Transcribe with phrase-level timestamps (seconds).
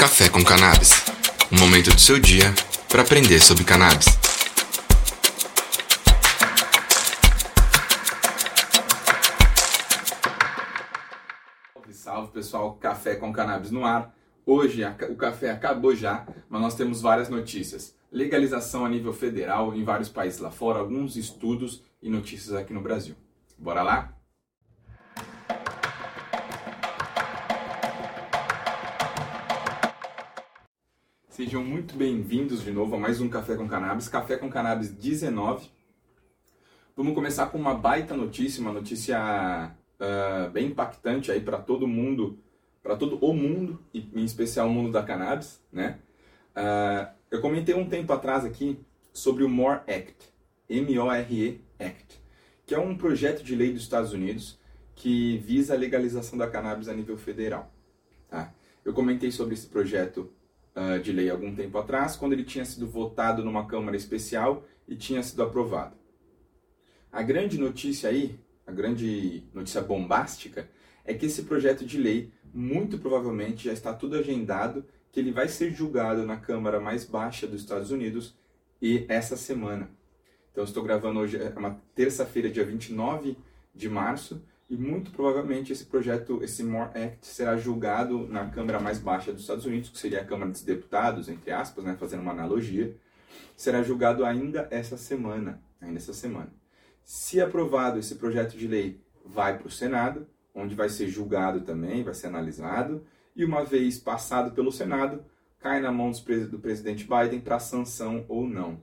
[0.00, 1.04] Café com Cannabis
[1.52, 2.54] um momento do seu dia
[2.88, 4.06] para aprender sobre cannabis.
[11.74, 14.16] Salve, salve pessoal, Café com Cannabis no ar.
[14.46, 17.94] Hoje o café acabou já, mas nós temos várias notícias.
[18.10, 22.80] Legalização a nível federal em vários países lá fora, alguns estudos e notícias aqui no
[22.80, 23.14] Brasil.
[23.58, 24.19] Bora lá?
[31.40, 35.70] Sejam muito bem-vindos de novo a mais um Café com Cannabis, Café com Cannabis 19.
[36.94, 42.38] Vamos começar com uma baita notícia, uma notícia uh, bem impactante aí para todo mundo,
[42.82, 46.00] para todo o mundo, e em especial o mundo da cannabis, né?
[46.54, 48.78] Uh, eu comentei um tempo atrás aqui
[49.10, 50.30] sobre o MORE Act,
[50.68, 52.22] M-O-R-E Act,
[52.66, 54.60] que é um projeto de lei dos Estados Unidos
[54.94, 57.72] que visa a legalização da cannabis a nível federal.
[58.28, 58.52] Tá?
[58.84, 60.30] Eu comentei sobre esse projeto
[60.74, 64.96] uh, de lei algum tempo atrás, quando ele tinha sido votado numa Câmara Especial e
[64.96, 65.96] tinha sido aprovado.
[67.12, 70.68] A grande notícia aí, a grande notícia bombástica,
[71.04, 75.48] é que esse projeto de lei, muito provavelmente, já está tudo agendado, que ele vai
[75.48, 78.36] ser julgado na Câmara mais baixa dos Estados Unidos
[78.80, 79.90] e essa semana.
[80.52, 83.36] Então, estou gravando hoje, é uma terça-feira, dia 29
[83.74, 89.00] de março, e muito provavelmente esse projeto, esse MORE Act, será julgado na Câmara mais
[89.00, 92.30] baixa dos Estados Unidos, que seria a Câmara dos Deputados, entre aspas, né, fazendo uma
[92.30, 92.96] analogia,
[93.56, 96.54] será julgado ainda essa semana, ainda essa semana.
[97.02, 102.04] Se aprovado esse projeto de lei, vai para o Senado, onde vai ser julgado também,
[102.04, 103.04] vai ser analisado,
[103.34, 105.24] e uma vez passado pelo Senado,
[105.58, 106.12] cai na mão
[106.48, 108.80] do presidente Biden para sanção ou não.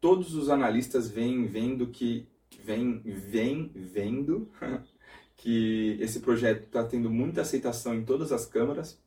[0.00, 2.26] Todos os analistas vêm vendo que
[2.58, 4.50] vem, vem vendo
[5.36, 9.00] que esse projeto está tendo muita aceitação em todas as câmaras,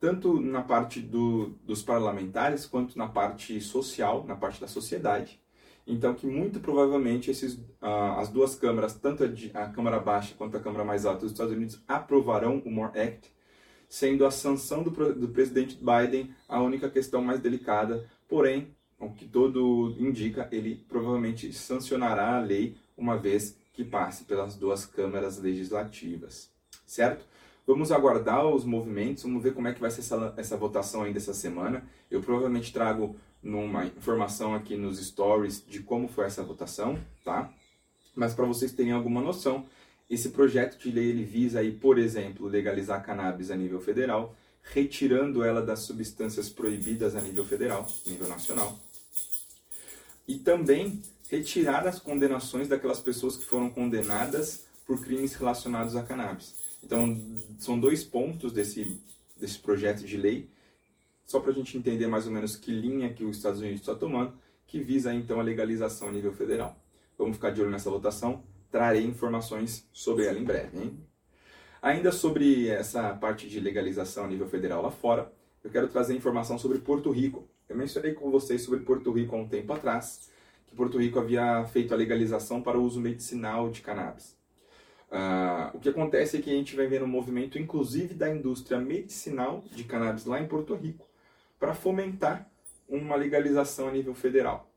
[0.00, 5.40] tanto na parte do, dos parlamentares quanto na parte social, na parte da sociedade.
[5.86, 9.22] Então, que muito provavelmente esses, uh, as duas câmaras, tanto
[9.54, 13.32] a, Câmara Baixa quanto a Câmara Mais Alta dos Estados Unidos, aprovarão o MORE Act,
[13.88, 18.04] sendo a sanção do, do presidente Biden a única questão mais delicada.
[18.28, 24.56] Porém, o que todo indica, ele provavelmente sancionará a lei uma vez que passe pelas
[24.56, 26.50] duas câmaras legislativas,
[26.86, 27.26] certo?
[27.66, 31.18] Vamos aguardar os movimentos, vamos ver como é que vai ser essa, essa votação ainda
[31.18, 31.84] essa semana.
[32.10, 37.52] Eu provavelmente trago uma informação aqui nos stories de como foi essa votação, tá?
[38.14, 39.66] Mas para vocês terem alguma noção,
[40.08, 45.42] esse projeto de lei ele visa aí, por exemplo, legalizar cannabis a nível federal, retirando
[45.42, 48.78] ela das substâncias proibidas a nível federal, nível nacional.
[50.26, 56.54] E também retirar as condenações daquelas pessoas que foram condenadas por crimes relacionados a cannabis.
[56.82, 57.20] Então,
[57.58, 59.00] são dois pontos desse,
[59.36, 60.48] desse projeto de lei,
[61.24, 63.94] só para a gente entender mais ou menos que linha que os Estados Unidos está
[63.94, 64.32] tomando,
[64.66, 66.76] que visa então a legalização a nível federal.
[67.18, 70.78] Vamos ficar de olho nessa votação, trarei informações sobre ela em breve.
[70.78, 70.98] Hein?
[71.82, 75.32] Ainda sobre essa parte de legalização a nível federal lá fora,
[75.64, 77.48] eu quero trazer informação sobre Porto Rico.
[77.68, 80.30] Eu mencionei com vocês sobre Porto Rico há um tempo atrás,
[80.66, 84.36] que Porto Rico havia feito a legalização para o uso medicinal de cannabis.
[85.10, 88.78] Uh, o que acontece é que a gente vai ver um movimento, inclusive da indústria
[88.78, 91.08] medicinal de cannabis lá em Porto Rico,
[91.58, 92.48] para fomentar
[92.88, 94.70] uma legalização a nível federal.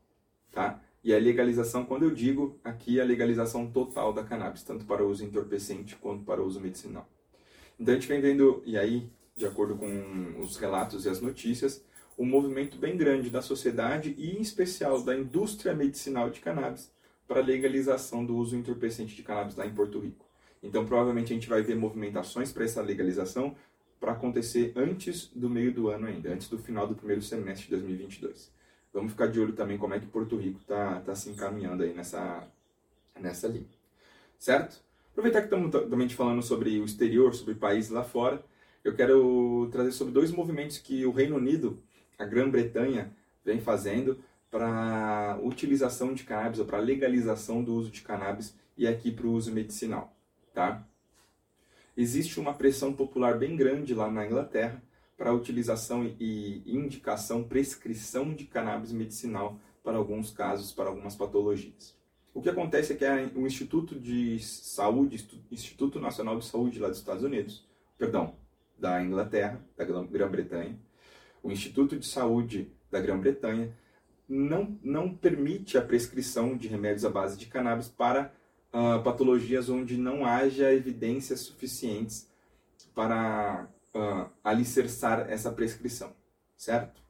[0.50, 0.80] Tá?
[1.02, 5.24] E a legalização, quando eu digo aqui, a legalização total da cannabis, tanto para uso
[5.24, 7.08] entorpecente quanto para uso medicinal.
[7.78, 11.82] Então a gente vem vendo, e aí, de acordo com os relatos e as notícias,
[12.20, 16.92] um movimento bem grande da sociedade e, em especial, da indústria medicinal de cannabis
[17.26, 20.26] para legalização do uso entorpecente de cannabis lá em Porto Rico.
[20.62, 23.56] Então, provavelmente a gente vai ver movimentações para essa legalização
[23.98, 27.70] para acontecer antes do meio do ano ainda, antes do final do primeiro semestre de
[27.70, 28.52] 2022.
[28.92, 31.94] Vamos ficar de olho também como é que Porto Rico está tá se encaminhando aí
[31.94, 32.46] nessa,
[33.18, 33.64] nessa linha.
[34.38, 34.78] Certo?
[35.12, 38.44] Aproveitar que estamos também falando sobre o exterior, sobre países lá fora,
[38.84, 41.82] eu quero trazer sobre dois movimentos que o Reino Unido
[42.20, 43.10] a Grã-Bretanha
[43.42, 49.10] vem fazendo para utilização de cannabis ou para legalização do uso de cannabis e aqui
[49.10, 50.14] para o uso medicinal,
[50.52, 50.86] tá?
[51.96, 54.82] Existe uma pressão popular bem grande lá na Inglaterra
[55.16, 61.96] para a utilização e indicação, prescrição de cannabis medicinal para alguns casos, para algumas patologias.
[62.34, 66.98] O que acontece é que o Instituto de Saúde, Instituto Nacional de Saúde lá dos
[66.98, 67.66] Estados Unidos,
[67.98, 68.34] perdão,
[68.78, 70.78] da Inglaterra, da Grã-Bretanha,
[71.42, 73.74] o Instituto de Saúde da Grã-Bretanha
[74.28, 78.32] não, não permite a prescrição de remédios à base de cannabis para
[78.72, 82.28] uh, patologias onde não haja evidências suficientes
[82.94, 86.12] para uh, alicerçar essa prescrição,
[86.56, 87.00] certo?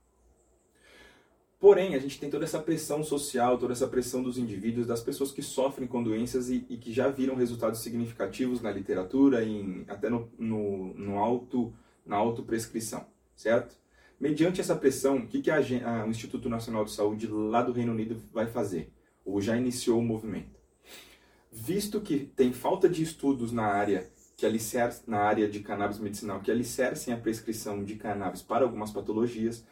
[1.58, 5.30] Porém, a gente tem toda essa pressão social, toda essa pressão dos indivíduos, das pessoas
[5.30, 10.08] que sofrem com doenças e, e que já viram resultados significativos na literatura e até
[10.08, 11.70] no, no, no auto,
[12.06, 13.06] na autoprescrição,
[13.36, 13.76] certo?
[14.20, 17.72] Mediante essa pressão, o que, que a, a, o Instituto Nacional de Saúde lá do
[17.72, 18.92] Reino Unido vai fazer?
[19.24, 20.60] Ou já iniciou o movimento?
[21.50, 26.40] Visto que tem falta de estudos na área que alicerce, na área de cannabis medicinal
[26.40, 29.64] que alicercem a prescrição de cannabis para algumas patologias,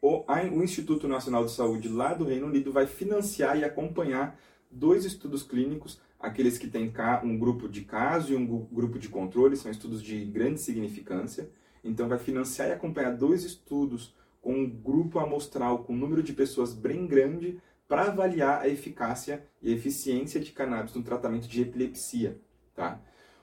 [0.00, 4.38] o, o Instituto Nacional de Saúde lá do Reino Unido vai financiar e acompanhar
[4.70, 6.92] dois estudos clínicos, aqueles que têm
[7.24, 11.50] um grupo de caso e um grupo de controle, são estudos de grande significância.
[11.86, 16.32] Então, vai financiar e acompanhar dois estudos com um grupo amostral com um número de
[16.32, 22.40] pessoas bem grande para avaliar a eficácia e eficiência de cannabis no tratamento de epilepsia.
[22.74, 23.00] Tá?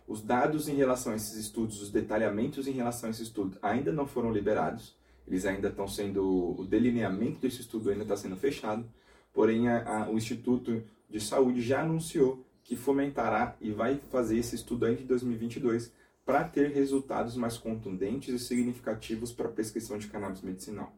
[0.07, 3.91] Os dados em relação a esses estudos, os detalhamentos em relação a esse estudo ainda
[3.91, 4.95] não foram liberados,
[5.27, 8.85] eles ainda estão sendo, o delineamento desse estudo ainda está sendo fechado,
[9.33, 14.55] porém a, a, o Instituto de Saúde já anunciou que fomentará e vai fazer esse
[14.55, 15.91] estudo ainda em 2022
[16.25, 20.95] para ter resultados mais contundentes e significativos para a prescrição de cannabis medicinal.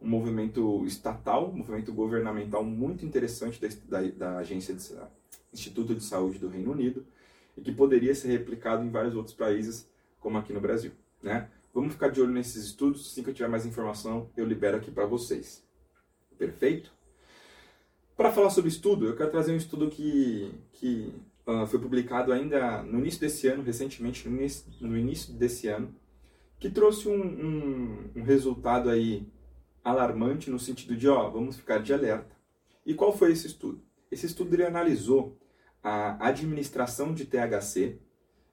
[0.00, 3.68] Um movimento estatal, um movimento governamental muito interessante da,
[4.00, 4.82] da, da Agência de
[5.52, 7.06] Instituto de Saúde do Reino Unido
[7.56, 9.88] e que poderia ser replicado em vários outros países,
[10.20, 10.92] como aqui no Brasil.
[11.22, 11.48] Né?
[11.72, 13.10] Vamos ficar de olho nesses estudos.
[13.10, 15.64] Assim que eu tiver mais informação, eu libero aqui para vocês.
[16.36, 16.92] Perfeito?
[18.16, 21.14] Para falar sobre estudo, eu quero trazer um estudo que, que
[21.46, 25.94] uh, foi publicado ainda no início desse ano, recentemente, no início, no início desse ano,
[26.58, 29.26] que trouxe um, um, um resultado aí
[29.82, 32.34] alarmante no sentido de, ó, vamos ficar de alerta.
[32.86, 33.82] E qual foi esse estudo?
[34.10, 35.38] Esse estudo ele analisou
[35.82, 37.98] a administração de THC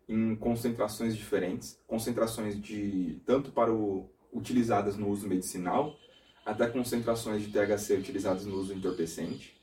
[0.07, 5.97] em concentrações diferentes, concentrações de tanto para o utilizadas no uso medicinal,
[6.45, 9.59] até concentrações de THC utilizadas no uso entorpecente,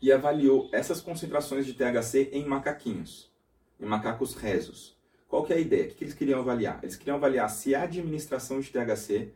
[0.00, 3.32] e avaliou essas concentrações de THC em macaquinhos,
[3.80, 4.96] em macacos rezos.
[5.28, 5.88] Qual que é a ideia?
[5.88, 6.78] O que eles queriam avaliar?
[6.82, 9.32] Eles queriam avaliar se a administração de THC,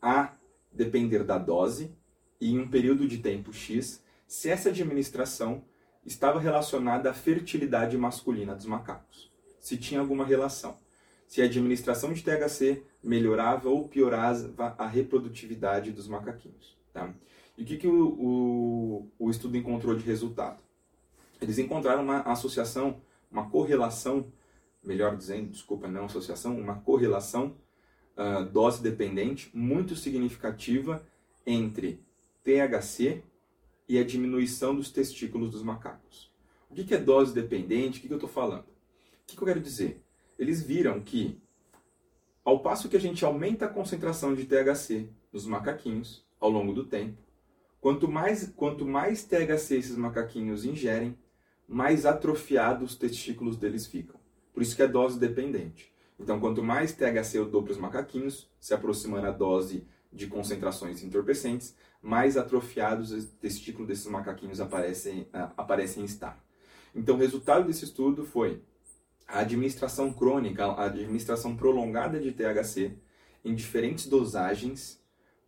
[0.00, 0.34] a
[0.72, 1.94] depender da dose
[2.40, 5.64] e em um período de tempo X, se essa administração
[6.04, 10.78] estava relacionada à fertilidade masculina dos macacos, se tinha alguma relação,
[11.26, 16.76] se a administração de THC melhorava ou piorava a reprodutividade dos macaquinhos.
[16.92, 17.12] Tá?
[17.56, 20.58] E o que, que o, o, o estudo encontrou de resultado?
[21.40, 23.00] Eles encontraram uma associação,
[23.30, 24.30] uma correlação,
[24.82, 27.56] melhor dizendo, desculpa, não associação, uma correlação
[28.16, 31.06] uh, dose dependente muito significativa
[31.46, 32.00] entre
[32.42, 33.22] THC
[33.88, 36.30] e a diminuição dos testículos dos macacos.
[36.70, 37.98] O que é dose dependente?
[37.98, 38.64] O que eu estou falando?
[38.64, 40.02] O que eu quero dizer?
[40.38, 41.40] Eles viram que,
[42.44, 46.84] ao passo que a gente aumenta a concentração de THC nos macaquinhos ao longo do
[46.84, 47.25] tempo,
[47.80, 51.16] quanto mais, quanto mais THC esses macaquinhos ingerem,
[51.68, 54.18] mais atrofiados os testículos deles ficam.
[54.52, 55.92] Por isso que é dose dependente.
[56.18, 61.02] Então, quanto mais THC eu dou para os macaquinhos, se aproximando a dose de concentrações
[61.02, 66.42] entorpecentes, mais atrofiados os testículos desses macaquinhos aparecem, aparecem estar.
[66.94, 68.62] Então, o resultado desse estudo foi
[69.28, 72.96] a administração crônica, a administração prolongada de THC
[73.44, 75.00] em diferentes dosagens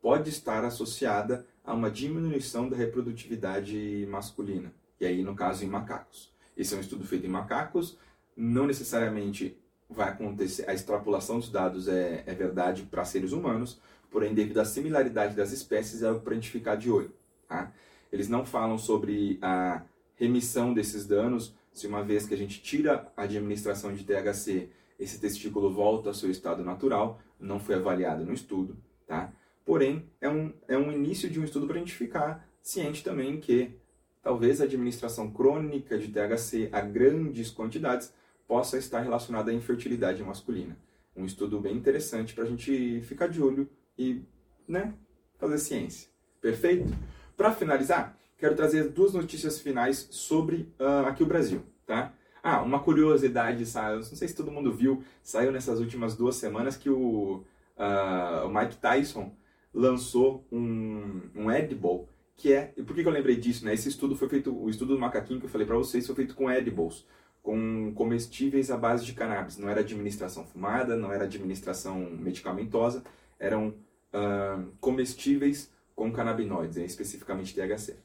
[0.08, 6.32] pode estar associada a uma diminuição da reprodutividade masculina, e aí no caso em macacos.
[6.56, 7.98] Esse é um estudo feito em macacos,
[8.34, 9.54] não necessariamente
[9.86, 14.64] vai acontecer, a extrapolação dos dados é, é verdade para seres humanos, porém, devido à
[14.64, 17.12] similaridade das espécies, é para a gente ficar de olho.
[17.46, 17.70] Tá?
[18.10, 19.82] Eles não falam sobre a
[20.16, 25.20] remissão desses danos, se uma vez que a gente tira a administração de THC, esse
[25.20, 28.74] testículo volta ao seu estado natural, não foi avaliado no estudo,
[29.06, 29.34] tá?
[29.68, 33.38] Porém, é um, é um início de um estudo para a gente ficar ciente também
[33.38, 33.78] que
[34.22, 38.10] talvez a administração crônica de THC a grandes quantidades
[38.46, 40.74] possa estar relacionada à infertilidade masculina.
[41.14, 44.22] Um estudo bem interessante para a gente ficar de olho e
[44.66, 44.94] né,
[45.36, 46.08] fazer ciência.
[46.40, 46.90] Perfeito?
[47.36, 52.14] Para finalizar, quero trazer duas notícias finais sobre uh, aqui o Brasil, tá?
[52.42, 53.96] Ah, uma curiosidade, sabe?
[53.96, 57.44] Não sei se todo mundo viu, saiu nessas últimas duas semanas que o,
[57.76, 59.36] uh, o Mike Tyson
[59.72, 62.06] lançou um, um edible
[62.36, 62.66] que é...
[62.66, 63.74] Por que, que eu lembrei disso, né?
[63.74, 66.34] Esse estudo foi feito, o estudo do macaquinho que eu falei para vocês foi feito
[66.34, 67.04] com edibles,
[67.42, 69.58] com comestíveis à base de cannabis.
[69.58, 73.02] Não era administração fumada, não era administração medicamentosa,
[73.38, 73.74] eram
[74.12, 77.96] uh, comestíveis com canabinoides, especificamente THC.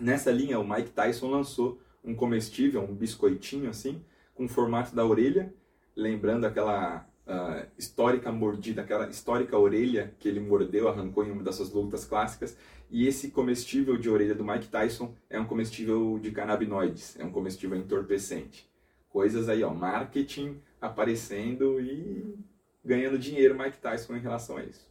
[0.00, 4.00] Nessa linha, o Mike Tyson lançou um comestível, um biscoitinho assim,
[4.34, 5.52] com o formato da orelha,
[5.96, 11.56] lembrando aquela uh, histórica mordida, aquela histórica orelha que ele mordeu, arrancou em uma das
[11.56, 12.56] suas lutas clássicas.
[12.90, 17.32] E esse comestível de orelha do Mike Tyson é um comestível de canabinoides, é um
[17.32, 18.70] comestível entorpecente.
[19.08, 22.38] Coisas aí, ó, marketing aparecendo e
[22.84, 24.86] ganhando dinheiro Mike Tyson em relação a isso.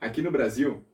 [0.00, 0.84] Aqui no Brasil,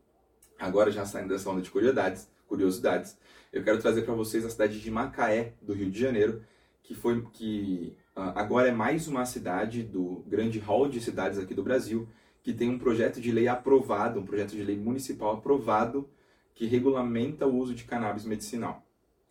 [0.58, 3.18] agora já saindo dessa onda de curiosidades, curiosidades,
[3.52, 6.42] eu quero trazer para vocês a cidade de Macaé, do Rio de Janeiro,
[6.82, 11.62] que foi que agora é mais uma cidade do grande hall de cidades aqui do
[11.62, 12.08] Brasil
[12.42, 16.08] que tem um projeto de lei aprovado, um projeto de lei municipal aprovado
[16.54, 18.84] que regulamenta o uso de cannabis medicinal.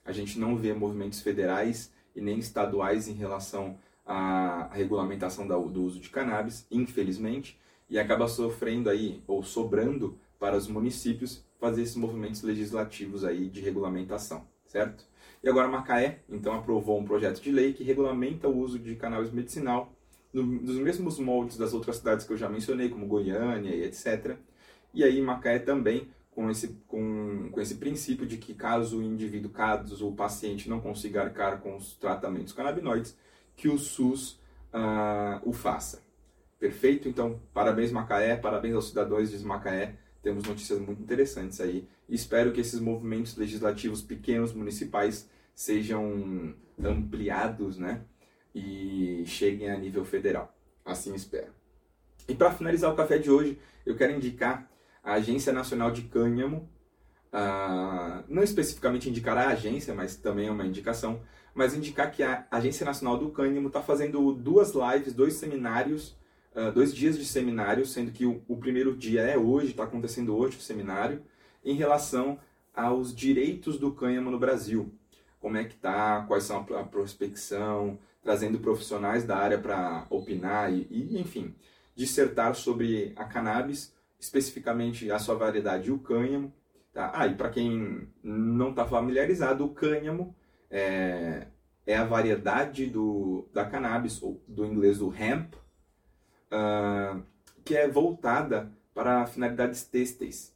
[0.04, 6.00] A gente não vê movimentos federais e nem estaduais em relação à regulamentação do uso
[6.00, 7.58] de cannabis, infelizmente,
[7.90, 13.62] e acaba sofrendo aí ou sobrando para os municípios fazer esses movimentos legislativos aí de
[13.62, 15.06] regulamentação, certo?
[15.44, 19.32] E agora Macaé, então, aprovou um projeto de lei que regulamenta o uso de cannabis
[19.32, 19.92] medicinal
[20.32, 24.38] nos mesmos moldes das outras cidades que eu já mencionei, como Goiânia e etc.
[24.94, 29.52] E aí Macaé também com esse, com, com esse princípio de que caso o indivíduo,
[29.52, 33.16] caso o paciente não consiga arcar com os tratamentos canabinoides,
[33.56, 34.40] que o SUS
[34.74, 36.02] uh, o faça.
[36.58, 37.08] Perfeito?
[37.08, 41.86] Então, parabéns Macaé, parabéns aos cidadãos de Macaé temos notícias muito interessantes aí.
[42.08, 48.02] Espero que esses movimentos legislativos pequenos, municipais, sejam ampliados, né?
[48.54, 50.56] E cheguem a nível federal.
[50.86, 51.52] Assim espero.
[52.28, 54.70] E para finalizar o café de hoje, eu quero indicar
[55.04, 56.70] a Agência Nacional de Cânhamo.
[57.34, 61.22] Uh, não especificamente indicar a agência, mas também é uma indicação.
[61.54, 66.16] Mas indicar que a Agência Nacional do Cânhamo está fazendo duas lives, dois seminários
[66.56, 70.36] uh, dois dias de seminário, sendo que o, o primeiro dia é hoje, está acontecendo
[70.36, 71.22] hoje o seminário,
[71.64, 72.40] em relação
[72.74, 74.94] aos direitos do cânhamo no Brasil.
[75.44, 80.88] Como é que tá, quais são a, prospecção, trazendo profissionais da área para opinar e,
[80.90, 81.54] e, enfim,
[81.94, 86.54] dissertar sobre a cannabis, especificamente a sua variedade, o cânhamo.
[86.94, 87.12] Tá?
[87.14, 90.34] Ah, e para quem não está familiarizado, o cânhamo
[90.72, 91.48] é,
[91.86, 95.56] é a variedade do, da cannabis, ou do inglês do hemp,
[96.54, 97.22] uh,
[97.66, 100.56] que é voltada para finalidades têxteis.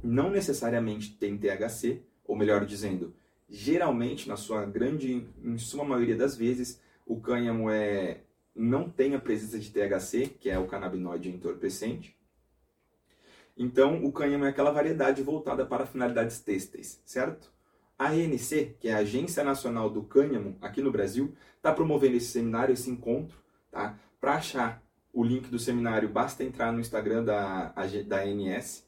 [0.00, 3.12] Não necessariamente tem THC, ou melhor dizendo,
[3.48, 8.22] geralmente, na sua grande, em sua maioria das vezes, o cânhamo é,
[8.54, 12.16] não tem a presença de THC, que é o canabinoide entorpecente.
[13.56, 17.50] Então, o cânhamo é aquela variedade voltada para finalidades têxteis, certo?
[17.98, 22.26] A ANC, que é a Agência Nacional do Cânhamo aqui no Brasil, está promovendo esse
[22.26, 23.38] seminário, esse encontro,
[23.70, 23.98] tá?
[24.20, 27.72] Para achar o link do seminário, basta entrar no Instagram da,
[28.06, 28.86] da ANS,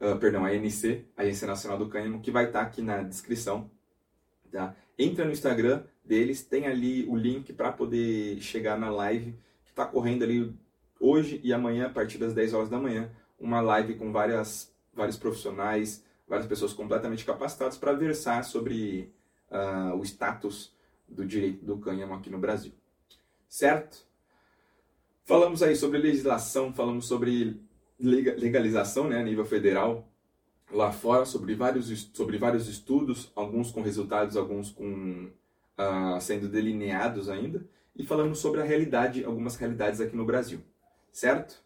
[0.00, 3.70] uh, ah, perdão, ANC, Agência Nacional do Cânhamo, que vai estar tá aqui na descrição.
[4.50, 4.74] Tá?
[4.98, 9.32] Entra no Instagram deles, tem ali o link para poder chegar na live
[9.64, 10.52] que está correndo ali
[10.98, 15.16] hoje e amanhã, a partir das 10 horas da manhã, uma live com várias, vários
[15.16, 19.12] profissionais, várias pessoas completamente capacitadas para versar sobre
[19.50, 20.74] uh, o status
[21.08, 22.72] do direito do cânhamo aqui no Brasil.
[23.48, 24.04] Certo?
[25.24, 27.60] Falamos aí sobre legislação, falamos sobre
[27.98, 30.09] legalização né, a nível federal
[30.72, 35.30] lá fora, sobre vários, sobre vários estudos, alguns com resultados, alguns com
[35.78, 37.64] uh, sendo delineados ainda,
[37.96, 40.60] e falamos sobre a realidade, algumas realidades aqui no Brasil,
[41.12, 41.62] certo?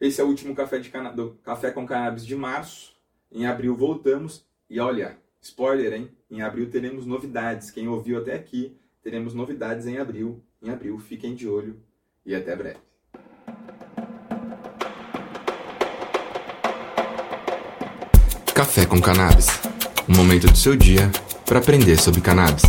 [0.00, 2.96] Esse é o último café, de cana do café com cannabis de março.
[3.30, 6.10] Em abril voltamos e olha, spoiler, hein?
[6.30, 7.70] Em abril teremos novidades.
[7.70, 10.42] Quem ouviu até aqui, teremos novidades em abril.
[10.62, 11.82] Em abril, fiquem de olho
[12.24, 12.89] e até breve.
[18.60, 19.46] Café com Cannabis
[20.06, 21.10] um momento do seu dia
[21.46, 22.60] para aprender sobre cannabis.